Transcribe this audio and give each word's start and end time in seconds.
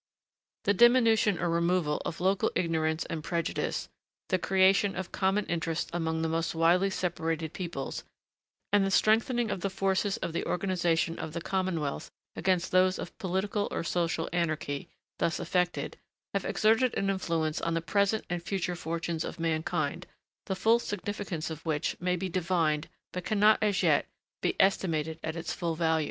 The 0.63 0.73
diminution 0.73 1.37
or 1.37 1.47
removal 1.47 2.01
of 2.05 2.19
local 2.19 2.51
ignorance 2.55 3.05
and 3.05 3.23
prejudice, 3.23 3.87
the 4.29 4.39
creation 4.39 4.95
of 4.95 5.11
common 5.11 5.45
interests 5.45 5.91
among 5.93 6.23
the 6.23 6.27
most 6.27 6.55
widely 6.55 6.89
separated 6.89 7.53
peoples, 7.53 8.03
and 8.73 8.83
the 8.83 8.89
strengthening 8.89 9.51
of 9.51 9.61
the 9.61 9.69
forces 9.69 10.17
of 10.17 10.33
the 10.33 10.43
organisation 10.43 11.19
of 11.19 11.33
the 11.33 11.39
commonwealth 11.39 12.09
against 12.35 12.71
those 12.71 12.97
of 12.97 13.15
political 13.19 13.67
or 13.69 13.83
social 13.83 14.27
anarchy, 14.33 14.89
thus 15.19 15.39
effected, 15.39 15.97
have 16.33 16.45
exerted 16.45 16.95
an 16.97 17.11
influence 17.11 17.61
on 17.61 17.75
the 17.75 17.79
present 17.79 18.25
and 18.27 18.41
future 18.41 18.75
fortunes 18.75 19.23
of 19.23 19.39
mankind 19.39 20.07
the 20.47 20.55
full 20.55 20.79
significance 20.79 21.51
of 21.51 21.63
which 21.63 21.95
may 21.99 22.15
be 22.15 22.27
divined, 22.27 22.89
but 23.13 23.23
cannot, 23.23 23.59
as 23.61 23.83
yet, 23.83 24.07
be 24.41 24.55
estimated 24.59 25.19
at 25.23 25.35
its 25.35 25.53
full 25.53 25.75
value. 25.75 25.99